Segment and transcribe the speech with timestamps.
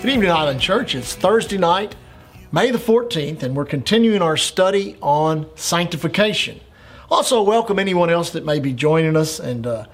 [0.00, 0.94] Good evening, Island Church.
[0.94, 1.94] It's Thursday night,
[2.52, 6.58] May the 14th, and we're continuing our study on sanctification.
[7.10, 9.84] Also, welcome anyone else that may be joining us and, uh,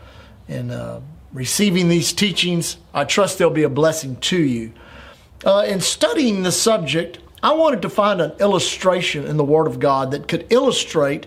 [0.47, 1.01] and uh,
[1.33, 2.77] receiving these teachings.
[2.95, 4.75] I trust they'll be a blessing to you.
[5.45, 9.81] Uh, in studying the subject, I wanted to find an illustration in the Word of
[9.81, 11.27] God that could illustrate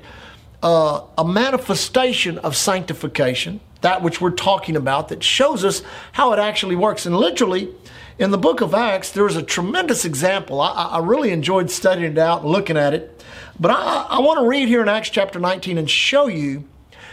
[0.64, 6.40] uh, a manifestation of sanctification, that which we're talking about, that shows us how it
[6.40, 7.06] actually works.
[7.06, 7.70] And literally,
[8.18, 10.60] in the book of Acts, there is a tremendous example.
[10.60, 13.24] I, I really enjoyed studying it out and looking at it.
[13.60, 16.66] But I, I want to read here in Acts chapter 19 and show you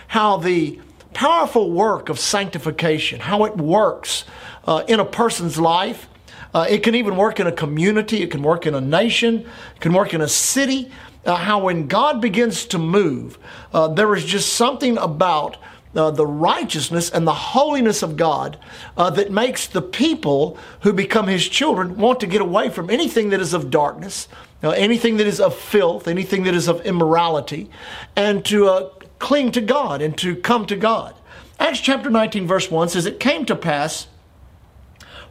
[0.08, 0.80] how the
[1.14, 4.24] powerful work of sanctification, how it works
[4.66, 6.08] uh, in a person's life.
[6.52, 9.80] Uh, it can even work in a community, it can work in a nation, it
[9.80, 10.90] can work in a city.
[11.24, 13.38] Uh, how when God begins to move,
[13.72, 15.56] uh, there is just something about
[15.94, 18.58] uh, the righteousness and the holiness of God
[18.96, 23.30] uh, that makes the people who become His children want to get away from anything
[23.30, 24.28] that is of darkness,
[24.62, 27.70] uh, anything that is of filth, anything that is of immorality,
[28.14, 31.14] and to uh, cling to God and to come to God.
[31.58, 34.08] Acts chapter 19, verse 1 says, It came to pass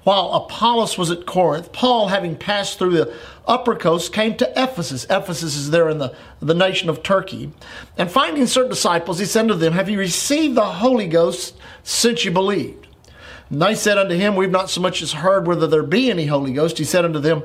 [0.05, 3.13] while Apollos was at Corinth, Paul, having passed through the
[3.47, 5.03] upper coast, came to Ephesus.
[5.09, 7.51] Ephesus is there in the, the nation of Turkey.
[7.97, 12.23] And finding certain disciples, he said to them, Have you received the Holy Ghost since
[12.23, 12.85] you believed?
[13.49, 16.27] And they said unto him, We've not so much as heard whether there be any
[16.27, 16.77] Holy Ghost.
[16.77, 17.41] He said unto them,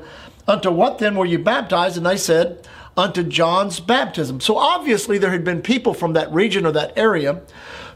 [0.47, 1.97] Unto what then were you baptized?
[1.97, 4.39] And they said, Unto John's baptism.
[4.39, 7.41] So obviously there had been people from that region or that area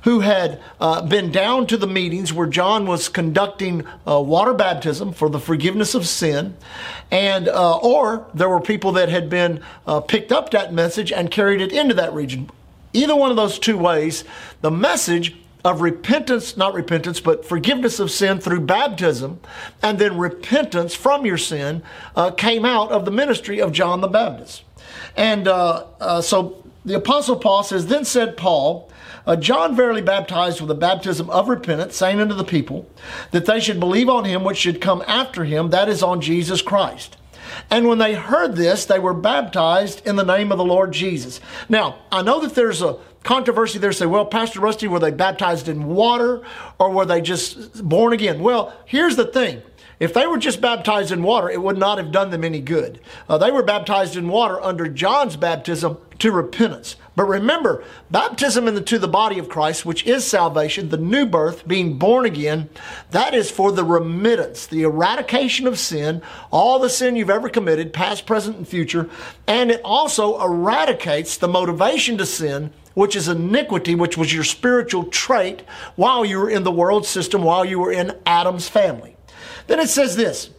[0.05, 5.13] who had uh, been down to the meetings where John was conducting uh, water baptism
[5.13, 6.55] for the forgiveness of sin,
[7.09, 11.31] and uh, or there were people that had been uh, picked up that message and
[11.31, 12.51] carried it into that region.
[12.93, 14.23] Either one of those two ways,
[14.61, 19.39] the message of repentance, not repentance, but forgiveness of sin through baptism,
[19.81, 21.81] and then repentance from your sin
[22.15, 24.63] uh, came out of the ministry of John the Baptist.
[25.17, 28.91] And uh, uh, so the Apostle Paul says, Then said Paul,
[29.25, 32.87] uh, John verily baptized with a baptism of repentance, saying unto the people
[33.31, 36.61] that they should believe on him which should come after him, that is on Jesus
[36.61, 37.17] Christ.
[37.69, 41.39] And when they heard this, they were baptized in the name of the Lord Jesus.
[41.69, 43.91] Now, I know that there's a controversy there.
[43.91, 46.43] Say, well, Pastor Rusty, were they baptized in water
[46.79, 48.39] or were they just born again?
[48.39, 49.61] Well, here's the thing.
[49.99, 52.99] If they were just baptized in water, it would not have done them any good.
[53.29, 56.95] Uh, they were baptized in water under John's baptism to repentance.
[57.15, 61.97] But remember, baptism into the body of Christ, which is salvation, the new birth, being
[61.97, 62.69] born again,
[63.11, 67.93] that is for the remittance, the eradication of sin, all the sin you've ever committed,
[67.93, 69.09] past, present, and future.
[69.47, 75.05] And it also eradicates the motivation to sin, which is iniquity, which was your spiritual
[75.05, 75.61] trait
[75.95, 79.14] while you were in the world system, while you were in Adam's family.
[79.67, 80.49] Then it says this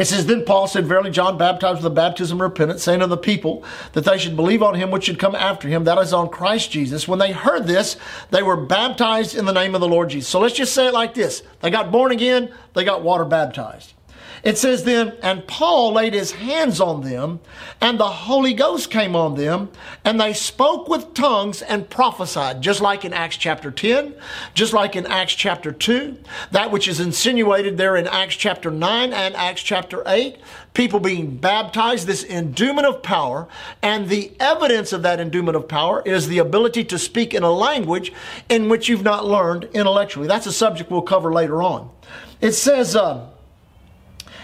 [0.00, 3.14] it says, Then Paul said, Verily, John baptized with the baptism of repentance, saying unto
[3.14, 6.14] the people that they should believe on him which should come after him, that is
[6.14, 7.06] on Christ Jesus.
[7.06, 7.98] When they heard this,
[8.30, 10.30] they were baptized in the name of the Lord Jesus.
[10.30, 13.92] So let's just say it like this they got born again, they got water baptized.
[14.42, 17.40] It says then, and Paul laid his hands on them,
[17.80, 19.70] and the Holy Ghost came on them,
[20.04, 24.14] and they spoke with tongues and prophesied, just like in Acts chapter 10,
[24.54, 26.16] just like in Acts chapter 2,
[26.52, 30.38] that which is insinuated there in Acts chapter 9 and Acts chapter 8,
[30.72, 33.46] people being baptized, this endowment of power,
[33.82, 37.52] and the evidence of that endowment of power is the ability to speak in a
[37.52, 38.12] language
[38.48, 40.26] in which you've not learned intellectually.
[40.26, 41.90] That's a subject we'll cover later on.
[42.40, 43.26] It says, uh,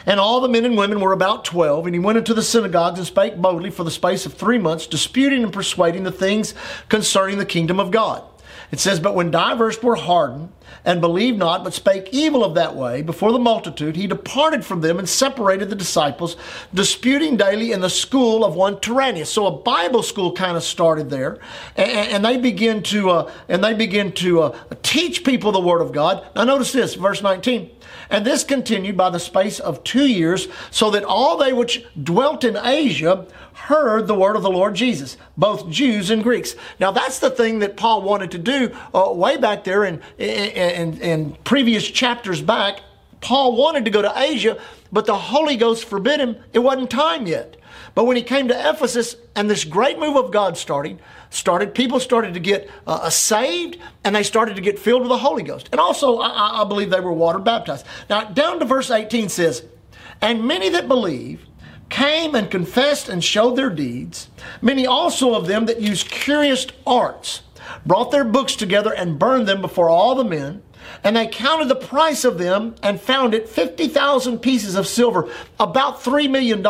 [0.06, 2.98] and all the men and women were about twelve, and he went into the synagogues
[2.98, 6.54] and spake boldly for the space of three months, disputing and persuading the things
[6.88, 8.22] concerning the kingdom of God.
[8.70, 10.52] It says, But when divers were hardened,
[10.84, 14.80] and believed not, but spake evil of that way before the multitude, he departed from
[14.80, 16.36] them and separated the disciples,
[16.72, 19.30] disputing daily in the school of one Tyrannus.
[19.30, 21.38] So a Bible school kind of started there,
[21.76, 25.92] and, they begin to uh, and they begin to uh, teach people the word of
[25.92, 26.26] God.
[26.34, 27.70] Now notice this, verse 19.
[28.10, 32.44] And this continued by the space of two years, so that all they which dwelt
[32.44, 36.54] in Asia heard the word of the Lord Jesus, both Jews and Greeks.
[36.78, 41.00] Now that's the thing that Paul wanted to do uh, way back there in, in,
[41.00, 42.80] in previous chapters back.
[43.20, 44.60] Paul wanted to go to Asia,
[44.92, 46.36] but the Holy Ghost forbid him.
[46.52, 47.56] It wasn't time yet.
[47.94, 51.00] But when he came to Ephesus and this great move of God started,
[51.36, 55.18] started people started to get uh, saved and they started to get filled with the
[55.18, 55.68] Holy Ghost.
[55.70, 57.86] And also, I, I believe they were water baptized.
[58.08, 59.64] Now, down to verse 18 says,
[60.20, 61.46] And many that believe
[61.88, 64.28] came and confessed and showed their deeds.
[64.60, 67.42] Many also of them that used curious arts
[67.84, 70.62] brought their books together and burned them before all the men.
[71.04, 75.28] And they counted the price of them and found it 50,000 pieces of silver,
[75.58, 76.62] about $3 million.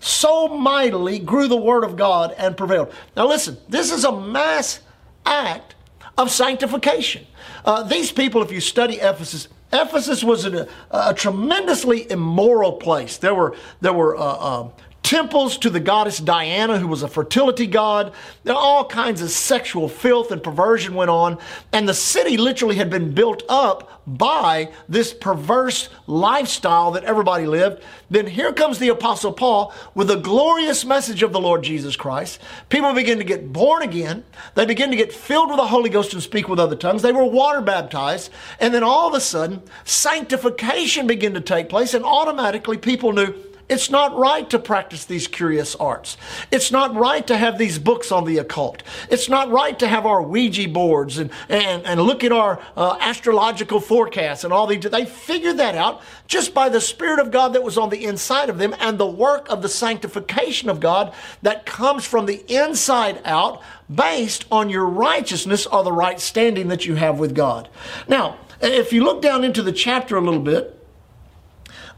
[0.00, 2.92] So mightily grew the word of God and prevailed.
[3.16, 4.80] Now listen, this is a mass
[5.24, 5.74] act
[6.18, 7.26] of sanctification.
[7.64, 13.18] Uh, these people, if you study Ephesus, Ephesus was a, a tremendously immoral place.
[13.18, 14.68] There were there were uh, uh,
[15.06, 18.12] temples to the goddess Diana, who was a fertility god.
[18.48, 21.38] All kinds of sexual filth and perversion went on.
[21.72, 27.84] And the city literally had been built up by this perverse lifestyle that everybody lived.
[28.10, 32.40] Then here comes the Apostle Paul with a glorious message of the Lord Jesus Christ.
[32.68, 34.24] People begin to get born again.
[34.56, 37.02] They begin to get filled with the Holy Ghost and speak with other tongues.
[37.02, 38.32] They were water baptized.
[38.58, 41.94] And then all of a sudden, sanctification began to take place.
[41.94, 43.32] And automatically people knew
[43.68, 46.16] it's not right to practice these curious arts.
[46.52, 48.84] It's not right to have these books on the occult.
[49.10, 52.96] It's not right to have our Ouija boards and, and, and look at our uh,
[53.00, 54.84] astrological forecasts and all these.
[54.84, 58.50] They figured that out just by the Spirit of God that was on the inside
[58.50, 63.20] of them and the work of the sanctification of God that comes from the inside
[63.24, 67.68] out based on your righteousness or the right standing that you have with God.
[68.06, 70.75] Now, if you look down into the chapter a little bit,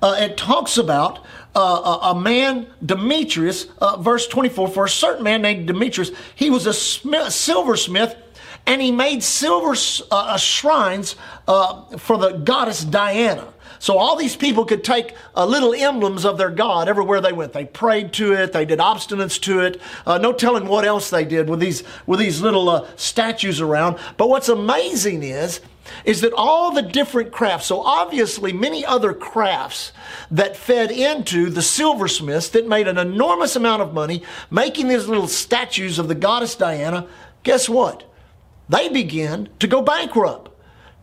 [0.02, 1.24] uh, it talks about
[1.54, 6.66] uh, a, man, Demetrius, uh, verse 24, for a certain man named Demetrius, he was
[6.66, 8.16] a smith, silversmith
[8.68, 9.74] and he made silver
[10.10, 11.16] uh, shrines
[11.48, 13.52] uh, for the goddess Diana.
[13.78, 17.52] So all these people could take uh, little emblems of their God everywhere they went.
[17.52, 18.52] They prayed to it.
[18.52, 19.80] They did obstinance to it.
[20.04, 23.98] Uh, no telling what else they did with these with these little uh, statues around.
[24.16, 25.60] But what's amazing is
[26.04, 29.92] is that all the different crafts, so obviously many other crafts
[30.30, 35.28] that fed into the silversmiths that made an enormous amount of money making these little
[35.28, 37.06] statues of the goddess Diana,
[37.42, 38.04] guess what?
[38.68, 40.50] They began to go bankrupt.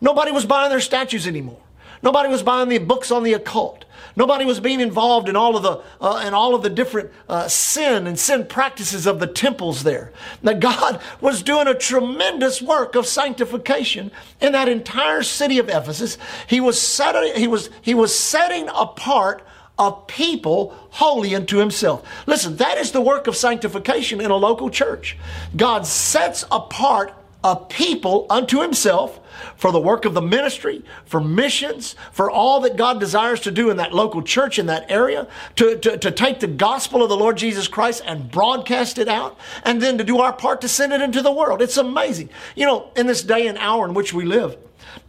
[0.00, 1.60] Nobody was buying their statues anymore.
[2.02, 3.84] Nobody was buying the books on the occult.
[4.16, 7.48] Nobody was being involved in all of the uh, in all of the different uh,
[7.48, 10.12] sin and sin practices of the temples there.
[10.42, 14.10] That God was doing a tremendous work of sanctification
[14.40, 16.16] in that entire city of Ephesus.
[16.48, 19.46] He was setting he was he was setting apart
[19.78, 22.02] a people holy unto himself.
[22.26, 25.18] Listen, that is the work of sanctification in a local church.
[25.54, 27.12] God sets apart
[27.44, 29.20] a people unto himself
[29.56, 33.70] for the work of the ministry, for missions, for all that God desires to do
[33.70, 37.16] in that local church in that area, to, to, to take the gospel of the
[37.16, 40.92] Lord Jesus Christ and broadcast it out, and then to do our part to send
[40.92, 41.62] it into the world.
[41.62, 42.30] It's amazing.
[42.54, 44.56] You know, in this day and hour in which we live,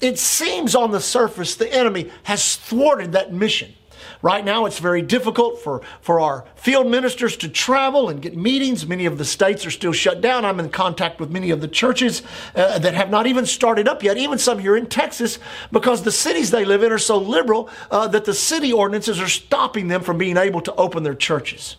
[0.02, 3.74] it seems on the surface the enemy has thwarted that mission.
[4.22, 8.88] Right now, it's very difficult for, for our field ministers to travel and get meetings.
[8.88, 10.46] Many of the states are still shut down.
[10.46, 12.24] I'm in contact with many of the churches
[12.56, 15.40] uh, that have not even started up yet, even some here in Texas,
[15.72, 19.28] because the cities they live in are so liberal uh, that the city ordinances are
[19.28, 21.78] stopping them from being able to open their churches.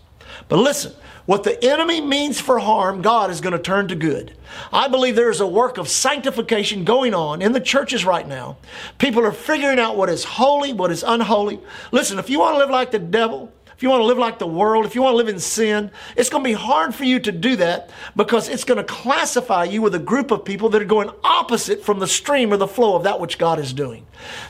[0.49, 0.93] But listen,
[1.27, 4.35] what the enemy means for harm, God is going to turn to good.
[4.73, 8.57] I believe there is a work of sanctification going on in the churches right now.
[8.99, 11.61] People are figuring out what is holy, what is unholy.
[11.93, 14.41] Listen, if you want to live like the devil, if you want to live like
[14.41, 17.05] the world, if you want to live in sin, it's going to be hard for
[17.05, 20.69] you to do that because it's going to classify you with a group of people
[20.71, 23.73] that are going opposite from the stream or the flow of that which God is
[23.73, 24.05] doing.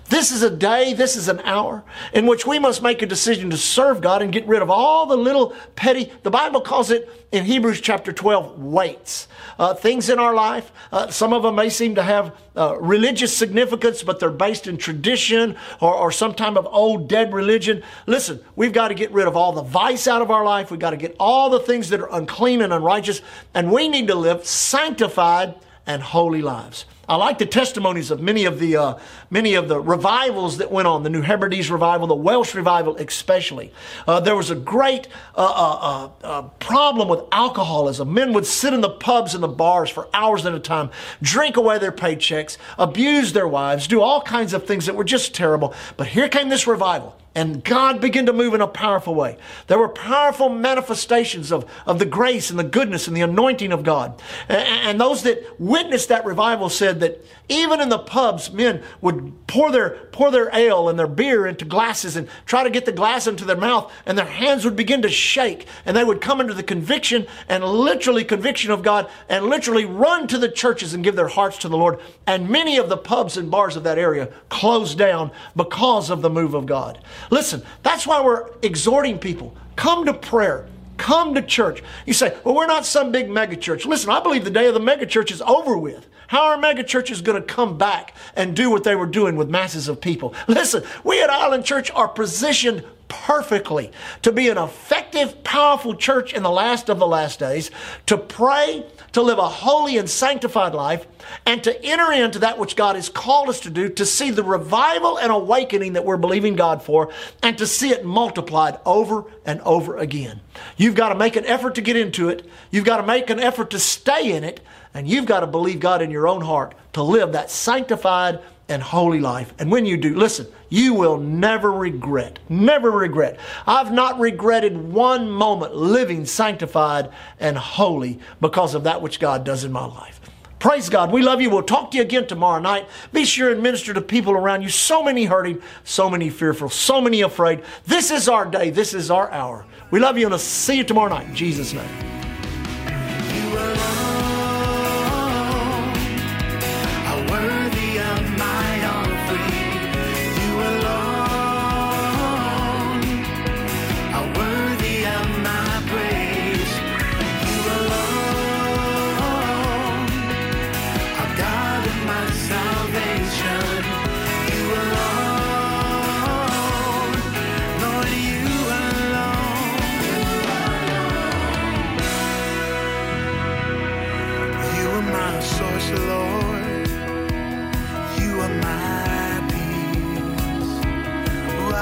[0.08, 3.50] This is a day, this is an hour in which we must make a decision
[3.50, 7.06] to serve God and get rid of all the little petty, the Bible calls it
[7.30, 9.28] in Hebrews chapter 12, weights.
[9.58, 13.36] Uh, things in our life, uh, some of them may seem to have uh, religious
[13.36, 17.82] significance, but they're based in tradition or, or some type of old dead religion.
[18.06, 20.70] Listen, we've got to get rid of all the vice out of our life.
[20.70, 23.20] We've got to get all the things that are unclean and unrighteous,
[23.54, 25.54] and we need to live sanctified
[25.86, 26.84] and holy lives.
[27.08, 28.98] I like the testimonies of many of the uh,
[29.30, 31.04] many of the revivals that went on.
[31.04, 33.72] The New Hebrides revival, the Welsh revival, especially.
[34.06, 38.12] Uh, there was a great uh, uh, uh, uh, problem with alcoholism.
[38.12, 40.90] Men would sit in the pubs and the bars for hours at a time,
[41.22, 45.34] drink away their paychecks, abuse their wives, do all kinds of things that were just
[45.34, 45.72] terrible.
[45.96, 49.36] But here came this revival and God began to move in a powerful way.
[49.66, 53.84] There were powerful manifestations of, of the grace and the goodness and the anointing of
[53.84, 54.20] God.
[54.48, 59.46] And, and those that witnessed that revival said that even in the pubs, men would
[59.46, 62.92] pour their, pour their ale and their beer into glasses and try to get the
[62.92, 66.40] glass into their mouth, and their hands would begin to shake, and they would come
[66.40, 71.04] into the conviction and literally conviction of God and literally run to the churches and
[71.04, 72.00] give their hearts to the Lord.
[72.26, 76.30] And many of the pubs and bars of that area closed down because of the
[76.30, 76.98] move of God.
[77.30, 80.66] Listen, that's why we're exhorting people come to prayer.
[80.96, 81.82] come to church.
[82.06, 83.86] You say, well, we're not some big mega church.
[83.86, 86.06] Listen, I believe the day of the mega church is over with.
[86.26, 89.48] How are mega churches going to come back and do what they were doing with
[89.48, 90.34] masses of people?
[90.48, 93.90] Listen, we at Island Church are positioned perfectly
[94.22, 97.70] to be an effective, powerful church in the last of the last days,
[98.06, 101.06] to pray, to live a holy and sanctified life,
[101.46, 104.44] and to enter into that which God has called us to do, to see the
[104.44, 107.10] revival and awakening that we're believing God for,
[107.42, 110.40] and to see it multiplied over and over again.
[110.76, 112.48] You've got to make an effort to get into it.
[112.70, 114.60] You've got to make an effort to stay in it.
[114.94, 118.82] And you've got to believe God in your own heart to live that sanctified and
[118.82, 119.52] holy life.
[119.58, 122.38] And when you do, listen, you will never regret.
[122.48, 123.38] Never regret.
[123.66, 127.10] I've not regretted one moment living sanctified
[127.40, 130.20] and holy because of that which God does in my life.
[130.58, 131.12] Praise God.
[131.12, 131.50] We love you.
[131.50, 132.88] We'll talk to you again tomorrow night.
[133.12, 134.68] Be sure and minister to people around you.
[134.68, 137.62] So many hurting, so many fearful, so many afraid.
[137.86, 138.70] This is our day.
[138.70, 139.64] This is our hour.
[139.90, 142.07] We love you and I'll see you tomorrow night in Jesus' name.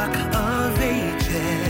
[0.07, 1.66] rock of ages.